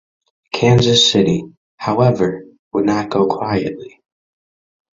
Kansas 0.51 1.11
City, 1.11 1.43
however, 1.77 2.43
would 2.73 2.87
not 2.87 3.11
go 3.11 3.27
quietly. 3.27 4.01